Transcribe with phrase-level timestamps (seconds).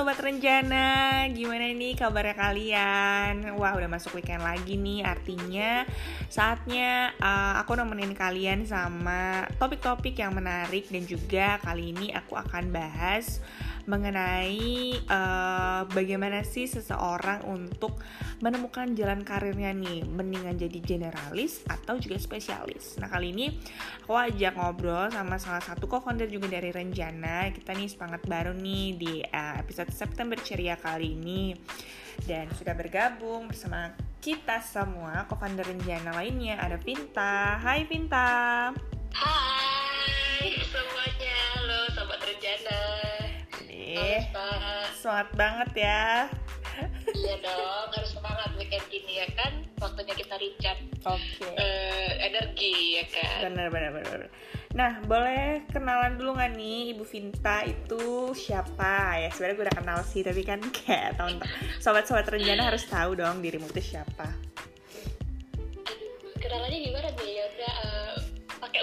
[0.00, 3.52] Sobat Renjana, gimana nih kabarnya kalian?
[3.60, 5.84] Wah udah masuk weekend lagi nih, artinya
[6.24, 12.72] saatnya uh, aku nemenin kalian sama topik-topik yang menarik Dan juga kali ini aku akan
[12.72, 13.44] bahas
[13.84, 18.00] mengenai uh, bagaimana sih seseorang untuk
[18.40, 22.96] menemukan jalan karirnya nih mendingan jadi generalis atau juga spesialis.
[23.00, 23.46] Nah kali ini
[24.04, 27.48] aku ajak ngobrol sama salah satu co-founder juga dari Renjana.
[27.52, 31.56] Kita nih semangat baru nih di uh, episode September Ceria kali ini.
[32.20, 37.56] Dan sudah bergabung bersama kita semua co-founder Renjana lainnya ada Vinta.
[37.56, 38.70] Hai Vinta.
[39.16, 39.49] Hai
[44.00, 44.24] Ih,
[44.96, 46.04] semangat banget ya.
[47.12, 49.52] Iya dong, harus semangat weekend gini ya kan.
[49.76, 50.84] Waktunya kita recharge.
[51.04, 51.20] Oke.
[51.44, 51.52] Okay.
[51.56, 53.52] Uh, energi ya kan.
[53.52, 54.20] Benar, benar, benar.
[54.70, 59.28] Nah, boleh kenalan dulu nggak nih Ibu Vinta itu siapa ya?
[59.34, 61.42] Sebenarnya gue udah kenal sih, tapi kan kayak tahun
[61.82, 64.30] sobat-sobat rencana harus tahu dong dirimu itu siapa.
[66.40, 67.30] kenalannya gimana nih?
[67.36, 67.72] Ya udah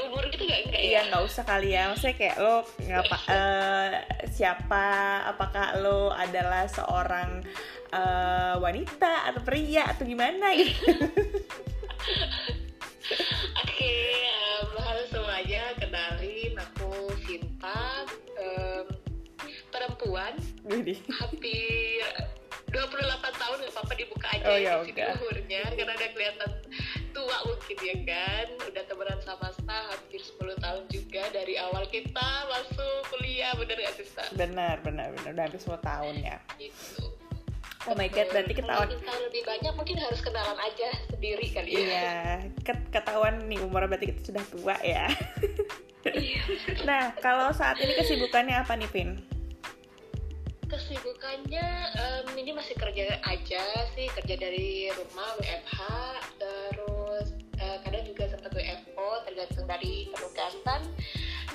[0.07, 0.87] umur gitu gak enggak ya?
[0.87, 2.55] Iya nggak usah kali ya, maksudnya kayak lo
[2.87, 3.91] ngapa uh,
[4.37, 4.85] siapa?
[5.35, 7.43] Apakah lo adalah seorang
[7.91, 10.73] uh, wanita atau pria atau gimana gitu?
[13.63, 13.95] Oke,
[14.59, 18.03] um, halo semuanya, kenalin aku Sinta,
[18.35, 18.85] um,
[19.71, 20.35] perempuan,
[20.67, 20.99] Jadi.
[21.15, 22.03] hampir
[22.67, 22.91] 28
[23.39, 26.51] tahun gak apa-apa dibuka aja oh, ya, sini umurnya karena udah kelihatan
[27.27, 32.47] tua mungkin ya kan udah temenan sama Sta hampir 10 tahun juga dari awal kita
[32.47, 34.31] masuk kuliah bener gak sih Sta?
[34.39, 37.03] benar benar benar udah hampir 10 tahun ya gitu
[37.87, 41.79] Oh my god, berarti ketahuan Kalau lebih banyak mungkin harus kenalan aja sendiri kali ya
[41.79, 42.15] Iya,
[42.91, 45.07] ketahuan nih umur berarti kita sudah tua ya.
[46.87, 49.19] Nah, kalau saat ini kesibukannya apa nih, Vin?
[50.67, 53.63] kesibukannya um, ini masih kerja aja
[53.95, 55.79] sih kerja dari rumah WFH
[56.35, 56.96] terus
[57.83, 60.81] kadang juga sempat WFO tergantung dari penugasan.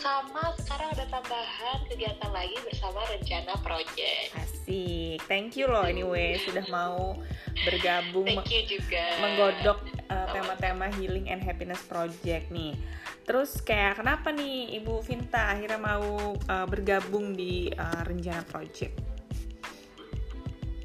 [0.02, 4.34] Sama sekarang ada tambahan kegiatan lagi bersama rencana project.
[4.34, 5.22] Asik.
[5.30, 7.14] Thank you loh anyway sudah mau
[7.62, 9.04] bergabung thank you juga.
[9.22, 9.78] menggodok
[10.10, 12.74] uh, tema-tema healing and happiness project nih.
[13.22, 18.98] Terus kayak kenapa nih Ibu Vinta akhirnya mau uh, bergabung di uh, Rencana Project?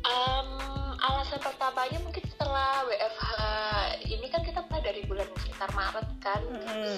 [0.05, 2.23] Um, alasan pertamanya mungkin
[2.57, 3.29] setelah WFH
[4.09, 6.41] ini kan kita mulai dari bulan sekitar Maret kan.
[6.41, 6.97] Mm -hmm.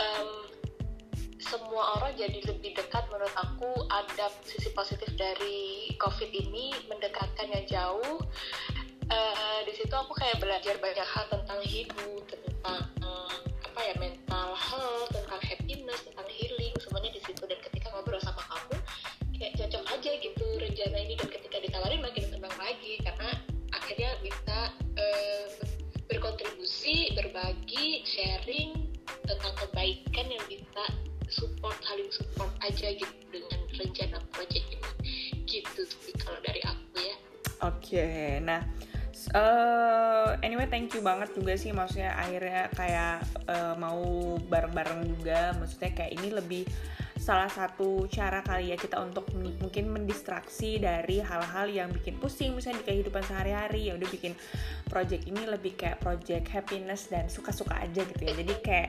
[0.00, 0.28] um,
[1.36, 7.68] semua orang jadi lebih dekat menurut aku ada sisi positif dari COVID ini mendekatkan yang
[7.68, 8.24] jauh.
[9.12, 13.36] Uh, di situ aku kayak belajar banyak hal tentang hidup, tentang uh,
[13.68, 18.40] apa ya mental health tentang happiness tentang healing semuanya di situ dan ketika ngobrol sama
[18.40, 18.76] kamu
[19.36, 22.21] kayak cocok aja gitu rencana ini dan ketika ditawarin makin
[27.42, 28.70] berbagi sharing
[29.26, 30.84] tentang kebaikan yang bisa
[31.26, 34.90] support saling support aja gitu dengan rencana project ini.
[35.50, 37.16] Gitu sih kalau dari aku ya.
[37.66, 38.62] Oke okay, nah
[39.34, 45.58] uh, anyway thank you banget juga sih maksudnya akhirnya kayak uh, mau bareng-bareng juga.
[45.58, 46.62] Maksudnya kayak ini lebih
[47.22, 49.30] salah satu cara kali ya kita untuk
[49.62, 54.34] mungkin mendistraksi dari hal-hal yang bikin pusing misalnya di kehidupan sehari-hari ya udah bikin
[54.90, 58.34] project ini lebih kayak project happiness dan suka-suka aja gitu ya.
[58.34, 58.88] Jadi kayak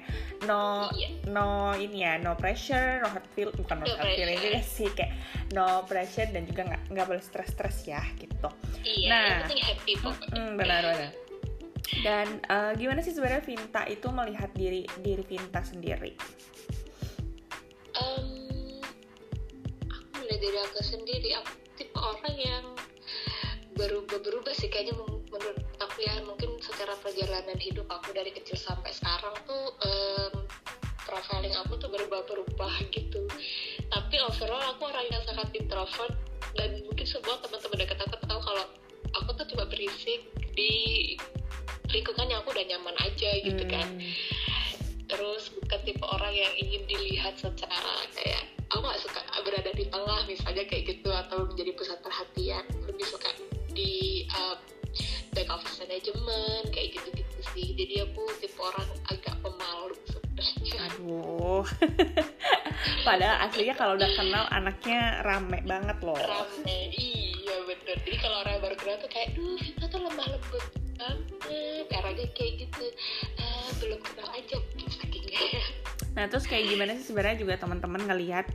[0.49, 1.13] no iya.
[1.29, 4.89] no ini ya no pressure no hard feel bukan no, no hard feeling juga sih
[4.89, 5.13] kayak
[5.53, 8.49] no pressure dan juga nggak nggak boleh stres-stres ya gitu.
[8.81, 9.93] Iya, nah happy
[10.33, 11.13] mm, benar-benar
[12.01, 16.17] dan uh, gimana sih sebenarnya Vinta itu melihat diri diri Vinta sendiri?
[19.89, 21.29] Aku melihat diri aku sendiri.
[21.39, 22.65] Aku tipe orang yang
[23.75, 24.69] berubah-berubah sih.
[24.69, 30.33] Kayaknya menurut aku ya mungkin secara perjalanan hidup aku dari kecil sampai sekarang tuh um,
[31.03, 33.25] profiling aku tuh berubah-berubah gitu.
[33.89, 36.15] Tapi overall aku orang yang sangat introvert
[36.53, 38.65] dan mungkin semua teman-teman dekat aku tahu kalau
[39.17, 41.13] aku tuh cuma berisik di
[41.89, 43.87] lingkungan yang aku udah nyaman aja gitu kan
[46.33, 48.43] yang ingin dilihat secara kayak
[48.73, 52.63] aku gak suka berada di tengah misalnya kayak gitu atau menjadi pusat perhatian.
[52.89, 53.29] Lebih suka
[53.73, 54.57] di uh,
[55.33, 57.77] back office management kayak gitu-gitu sih.
[57.77, 60.73] Jadi aku tipe orang agak pemalu sebenarnya.
[60.89, 61.65] Aduh.
[63.07, 66.17] Padahal aslinya kalau udah kenal anaknya rame banget loh.
[66.17, 67.97] Rame iya bener.
[68.01, 68.62] Jadi kalau orang
[76.23, 78.47] Nah terus kayak gimana sih sebenarnya juga teman-teman ngelihat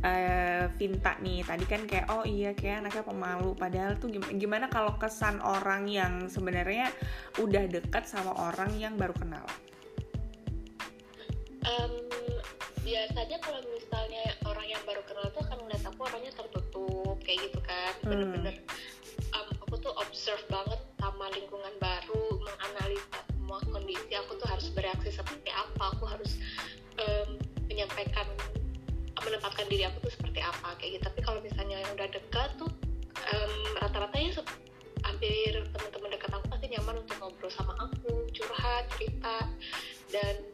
[0.00, 4.66] uh, Vinta nih tadi kan kayak oh iya kayak anaknya pemalu padahal tuh gimana, gimana
[4.72, 6.88] kalau kesan orang yang sebenarnya
[7.36, 9.44] udah dekat sama orang yang baru kenal?
[11.60, 12.08] Um,
[12.80, 17.60] biasanya kalau misalnya orang yang baru kenal tuh akan melihat aku orangnya tertutup kayak gitu
[17.60, 18.08] kan hmm.
[18.08, 18.54] bener-bener
[19.36, 25.10] um, aku tuh observe banget sama lingkungan baru menganalisa semua kondisi aku tuh harus bereaksi
[25.10, 26.38] seperti apa aku harus
[27.02, 27.34] um,
[27.66, 28.22] menyampaikan
[29.26, 31.10] menempatkan diri aku tuh seperti apa kayak gitu.
[31.10, 32.70] Tapi kalau misalnya yang udah dekat tuh
[33.10, 34.30] um, rata-rata ya
[35.02, 39.42] hampir teman-teman dekat aku pasti nyaman untuk ngobrol sama aku curhat cerita.
[40.14, 40.46] Dan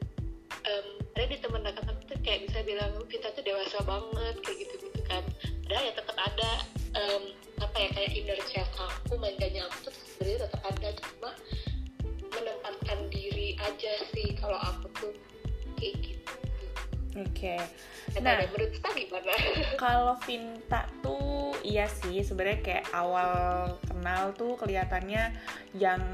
[0.65, 0.87] um,
[1.21, 4.89] ada di teman dekat aku tuh kayak bisa bilang kita tuh dewasa banget kayak gitu
[4.89, 5.21] gitu kan.
[5.69, 6.51] Padahal ya tetap ada
[6.97, 7.23] um,
[7.61, 11.31] apa ya kayak inner child aku manjanya aku tuh sebenarnya tetap ada cuma
[14.47, 15.13] kalau aku tuh
[15.75, 16.35] kayak gitu
[17.17, 17.57] Oke.
[17.57, 18.21] Okay.
[18.21, 19.33] Nah, menurut kita gimana?
[19.81, 23.33] Kalau Vinta tuh iya sih sebenarnya kayak awal
[23.89, 25.33] kenal tuh kelihatannya
[25.81, 26.05] yang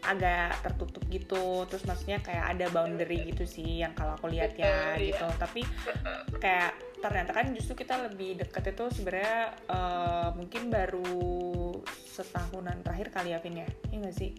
[0.00, 4.96] agak tertutup gitu terus maksudnya kayak ada boundary gitu sih yang kalau aku lihat ya
[4.96, 5.12] iya.
[5.12, 5.60] gitu tapi
[6.40, 6.72] kayak
[7.04, 11.76] ternyata kan justru kita lebih deket itu sebenarnya uh, mungkin baru
[12.08, 14.30] setahunan terakhir kali ya Vin ya iya gak sih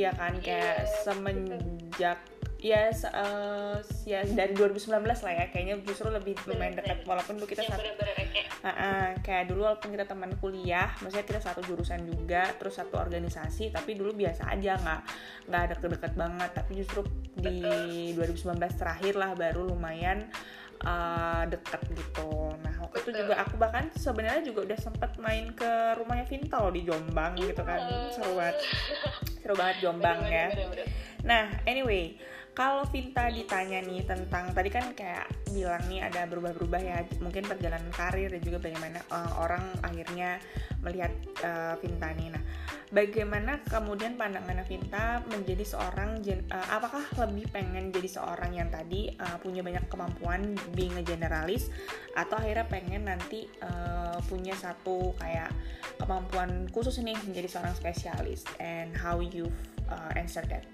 [0.00, 0.96] iya kan kayak iya.
[1.04, 2.18] semenjak
[2.60, 5.44] ya uh, ya dari 2019 lah ya.
[5.48, 7.02] Kayaknya justru lebih lumayan dekat.
[7.08, 11.64] Walaupun dulu kita satu uh, uh, kayak dulu walaupun kita teman kuliah maksudnya kita satu
[11.64, 15.00] jurusan juga terus satu organisasi tapi dulu biasa aja nggak
[15.48, 16.50] nggak ada deket banget.
[16.52, 17.00] Tapi justru
[17.34, 20.28] di 2019 terakhir lah baru lumayan
[20.84, 22.52] uh, deket gitu.
[22.60, 26.80] Nah waktu itu juga aku bahkan sebenarnya juga udah sempet main ke rumahnya Vintal di
[26.84, 27.80] Jombang gitu kan,
[28.12, 28.56] seru banget,
[29.40, 30.48] seru banget Jombang ya.
[31.24, 32.16] Nah anyway,
[32.60, 37.88] kalau Vinta ditanya nih tentang tadi kan kayak bilang nih ada berubah-berubah ya mungkin perjalanan
[37.88, 40.36] karir dan juga bagaimana uh, orang akhirnya
[40.84, 41.08] melihat
[41.40, 42.36] uh, Vinta nih.
[42.36, 42.44] Nah
[42.92, 46.20] bagaimana kemudian pandangan Vinta menjadi seorang
[46.52, 51.72] uh, apakah lebih pengen jadi seorang yang tadi uh, punya banyak kemampuan being a generalis
[52.12, 55.48] atau akhirnya pengen nanti uh, punya satu kayak
[55.96, 58.44] kemampuan khusus nih menjadi seorang spesialis?
[58.60, 59.48] And how you
[59.88, 60.68] uh, answer that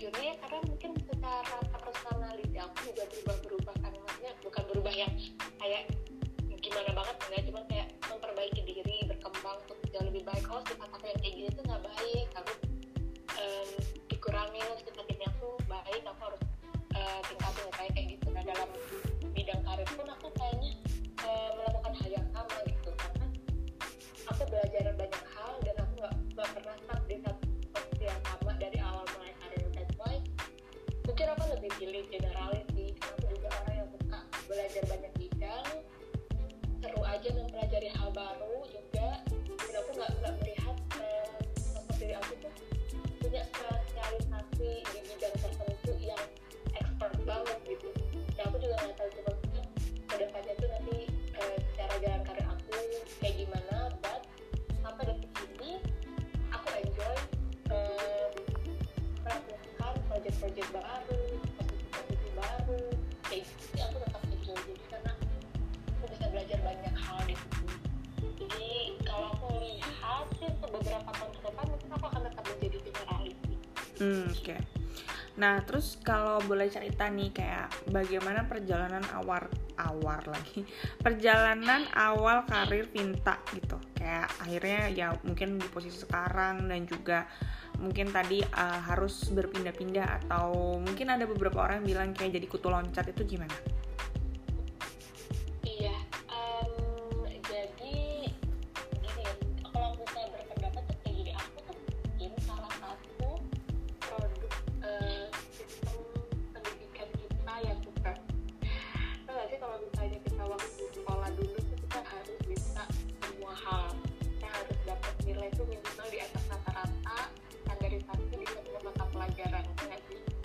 [0.00, 5.12] sejujurnya ya karena mungkin secara personality aku juga berubah-berubah kan maksudnya bukan berubah yang
[5.60, 5.92] kayak
[6.56, 10.40] gimana banget enggak cuma kayak memperbaiki diri berkembang untuk jauh lebih baik.
[10.48, 12.52] Oh sifat aku yang kayak gini tuh nggak baik aku
[13.44, 13.70] um,
[14.08, 16.42] dikurangi sifat ini aku baik aku harus
[16.96, 18.26] uh, tingkatin kayak kayak gitu.
[18.32, 18.68] Nah dalam
[75.40, 79.48] Nah, terus kalau boleh cerita nih kayak bagaimana perjalanan awal
[79.80, 80.68] awal lagi.
[81.04, 83.80] Perjalanan awal karir Vinta gitu.
[83.96, 87.24] Kayak akhirnya ya mungkin di posisi sekarang dan juga
[87.80, 92.68] mungkin tadi uh, harus berpindah-pindah atau mungkin ada beberapa orang yang bilang kayak jadi kutu
[92.68, 93.56] loncat itu gimana?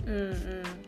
[0.05, 0.63] Mm -hmm.
[0.63, 0.84] dan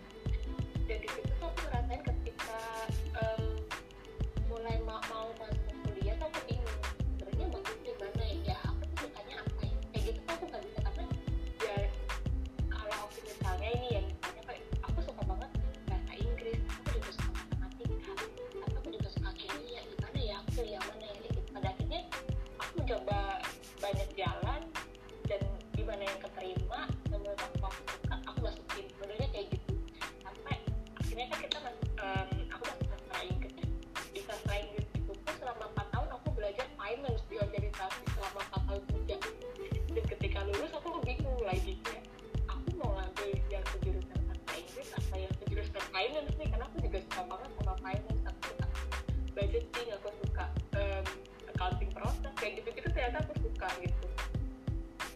[49.57, 50.45] everything aku suka
[50.77, 51.05] um,
[51.49, 54.07] accounting proses kayak gitu-gitu ternyata aku suka gitu.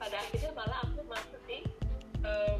[0.02, 1.62] Pada akhirnya malah aku masuk di
[2.26, 2.51] uh,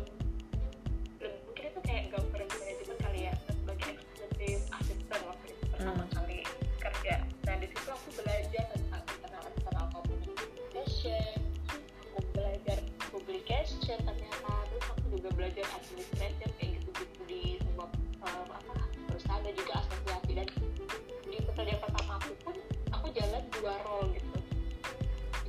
[23.62, 24.40] dua role gitu.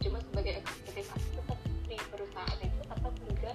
[0.04, 1.56] Cuma sebagai eksekutif asisten
[1.88, 3.52] di perusahaan itu tetap juga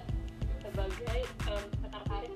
[0.58, 2.32] sebagai um, petertarik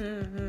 [0.00, 0.39] Mm-hmm.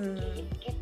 [0.00, 0.79] うん。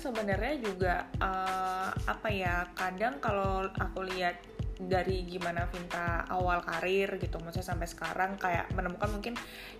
[0.00, 4.40] sebenarnya juga uh, apa ya kadang kalau aku lihat
[4.80, 9.34] dari gimana Vinta awal karir gitu maksudnya sampai sekarang kayak menemukan mungkin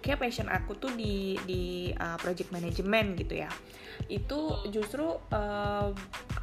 [0.04, 3.48] kayak passion aku tuh di di uh, project management gitu ya.
[4.12, 5.88] Itu justru uh,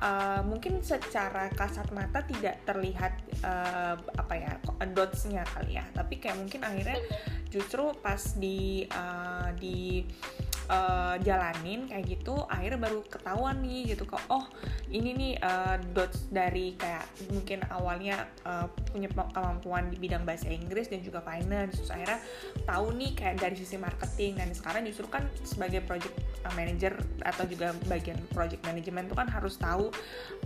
[0.01, 3.13] uh, mungkin secara kasat mata tidak terlihat
[3.45, 4.51] uh, apa ya
[4.89, 5.85] dotsnya kali ya.
[5.93, 6.97] Tapi kayak mungkin akhirnya
[7.53, 10.01] justru pas di uh, di
[10.69, 14.45] uh, jalanin kayak gitu akhirnya baru ketahuan nih gitu kok oh
[14.87, 20.87] ini nih uh, dots dari kayak mungkin awalnya uh, punya kemampuan di bidang bahasa Inggris
[20.87, 21.79] dan juga finance.
[21.79, 22.19] Terus akhirnya
[22.63, 24.39] tahu nih kayak dari sisi marketing.
[24.39, 26.15] Dan sekarang justru kan sebagai project
[26.55, 26.93] manager
[27.23, 29.91] atau juga bagian project management itu kan harus tahu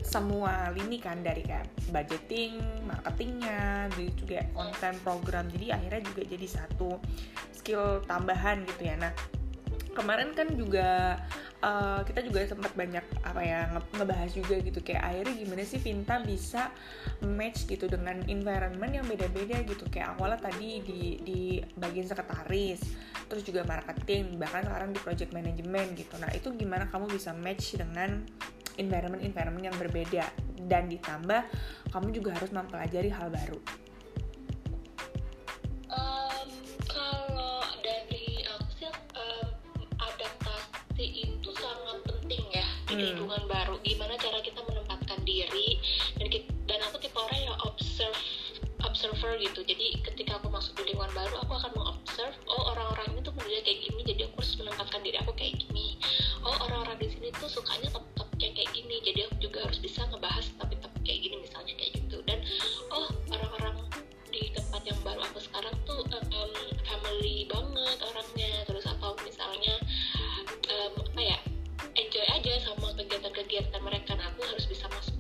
[0.02, 2.58] semua lini kan dari kayak budgeting,
[2.90, 5.46] marketingnya, juga konten program.
[5.54, 6.98] Jadi akhirnya juga jadi satu
[7.54, 8.98] skill tambahan gitu ya.
[8.98, 9.41] Nah
[9.92, 11.20] kemarin kan juga
[11.60, 14.80] uh, kita juga sempat banyak apa ya nge ngebahas juga gitu.
[14.82, 16.72] Kayak akhirnya gimana sih Vinta bisa
[17.24, 19.84] match gitu dengan environment yang beda-beda gitu.
[19.92, 21.42] Kayak awalnya tadi di di
[21.76, 22.82] bagian sekretaris
[23.32, 26.16] terus juga marketing bahkan sekarang di project management gitu.
[26.20, 28.24] Nah itu gimana kamu bisa match dengan
[28.80, 30.26] environment-environment yang berbeda?
[30.62, 31.42] Dan ditambah
[31.92, 33.60] kamu juga harus mempelajari hal baru
[42.92, 43.10] di hmm.
[43.16, 43.41] lingkungan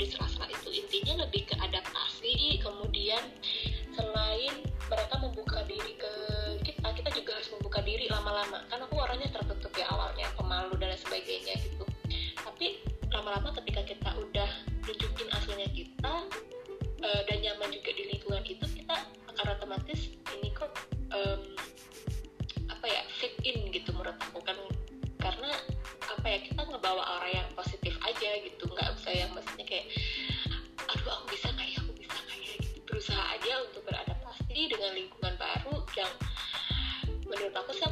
[0.01, 0.40] harus bisa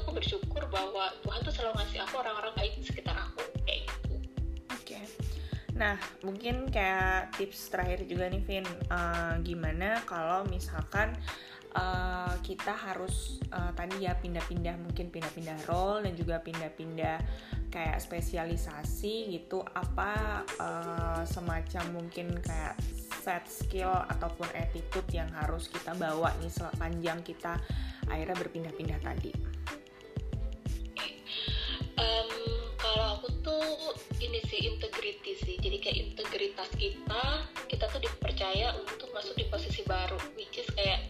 [0.10, 4.18] aku bersyukur bahwa Tuhan tuh selalu ngasih aku orang-orang baik di sekitar aku kayak gitu
[4.18, 5.06] oke okay.
[5.78, 11.14] Nah, mungkin kayak tips terakhir juga nih, Vin, uh, gimana kalau misalkan
[11.78, 17.22] uh, kita harus uh, tadi ya pindah-pindah mungkin pindah-pindah role dan juga pindah-pindah
[17.70, 22.76] kayak spesialisasi gitu apa uh, semacam mungkin kayak
[23.22, 27.62] set skill ataupun attitude yang harus kita bawa nih sepanjang kita
[28.10, 29.49] akhirnya berpindah-pindah tadi.
[34.20, 37.24] Ini sih integrity sih, jadi kayak integritas kita,
[37.68, 41.10] kita tuh dipercaya untuk masuk di posisi baru, which is kayak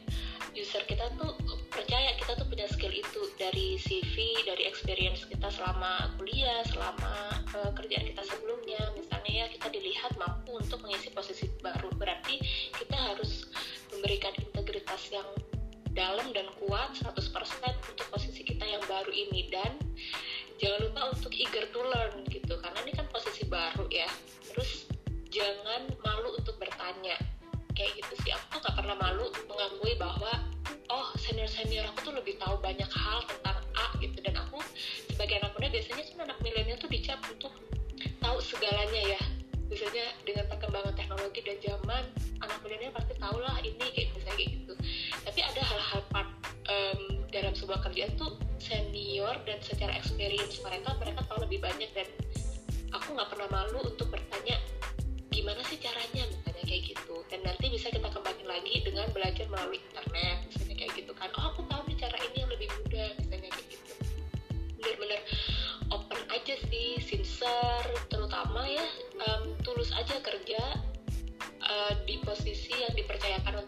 [0.57, 1.37] user kita tuh
[1.69, 7.13] percaya kita tuh punya skill itu dari CV, dari experience kita selama kuliah, selama
[7.55, 8.81] uh, kerjaan kita sebelumnya.
[8.97, 12.41] Misalnya ya kita dilihat mampu untuk mengisi posisi baru, berarti
[12.75, 13.47] kita harus
[13.95, 15.25] memberikan integritas yang
[15.95, 17.09] dalam dan kuat 100%
[17.89, 19.49] untuk posisi kita yang baru ini.
[19.49, 19.79] Dan
[20.59, 22.28] jangan lupa untuk eager to learn
[24.51, 24.89] terus
[25.29, 27.15] jangan malu untuk bertanya.
[27.77, 30.43] Kayak gitu sih aku tuh gak pernah malu mengakui bahwa
[30.91, 34.19] oh senior senior aku tuh lebih tahu banyak hal tentang A gitu.
[34.19, 34.59] Dan aku
[35.07, 37.53] sebagai anak muda biasanya kan anak milenial tuh dicap untuk
[38.19, 39.21] tahu segalanya ya.
[39.69, 42.03] Biasanya dengan perkembangan teknologi dan zaman
[42.41, 44.73] anak milenial pasti tahu lah ini kayak misalnya kayak gitu.
[45.23, 46.29] Tapi ada hal-hal part
[46.67, 52.07] um, dalam sebuah kerjaan tuh senior dan secara experience mereka mereka tahu lebih banyak dan
[53.09, 54.53] aku nggak pernah malu untuk bertanya
[55.33, 56.29] gimana sih caranya?
[56.29, 57.25] Misalnya kayak gitu.
[57.25, 61.33] Dan nanti bisa kita kembangin lagi dengan belajar melalui internet misalnya kayak gitu kan.
[61.41, 63.93] Oh aku tahu nih cara ini yang lebih mudah misalnya kayak gitu.
[64.77, 65.21] Bener-bener
[65.89, 68.85] open aja sih sincere terutama ya
[69.25, 70.61] um, tulus aja kerja
[71.65, 73.65] uh, di posisi yang dipercayakan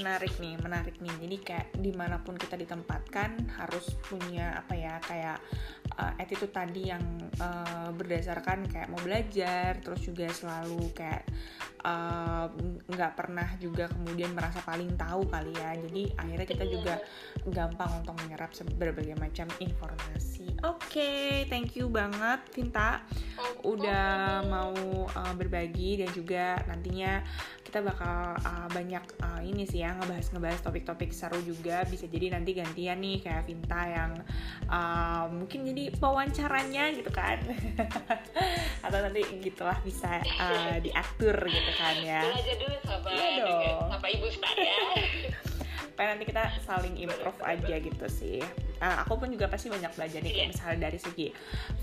[0.00, 1.14] menarik nih menarik nih.
[1.20, 5.38] Jadi kayak di mana pun kita ditempatkan harus punya apa ya kayak
[6.00, 7.04] uh, attitude tadi yang
[7.36, 11.28] uh, berdasarkan kayak mau belajar terus juga selalu kayak
[12.92, 15.72] nggak uh, pernah juga kemudian merasa paling tahu kali ya.
[15.80, 16.94] Jadi akhirnya kita juga
[17.48, 20.60] gampang untuk menyerap berbagai macam informasi.
[20.60, 23.00] Oke okay, thank you banget Vinta.
[23.64, 24.76] Udah mau
[25.08, 27.24] uh, berbagi dan juga nantinya
[27.64, 31.86] kita bakal uh, banyak uh, ini sih ya ngebahas-ngebahas topik-topik seru juga.
[31.88, 34.12] Bisa jadi nanti gantian nih kayak Vinta yang
[34.68, 37.38] uh, mungkin jadi pewawancaranya gitu kan.
[38.86, 42.22] Atau nanti gitulah bisa uh, diatur gitu kan ya.
[42.26, 43.88] Belajar dulu sama iya dong.
[43.90, 44.76] sama ibu saya
[45.80, 48.40] supaya nanti kita saling improve aja gitu sih.
[48.80, 50.52] Uh, aku pun juga pasti banyak belajar nih kayak iya.
[50.56, 51.28] misalnya dari segi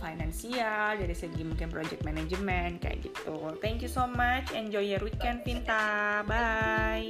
[0.01, 3.53] finansial dari segi mungkin project management kayak gitu.
[3.61, 4.49] Thank you so much.
[4.57, 7.05] Enjoy your weekend Pinta bye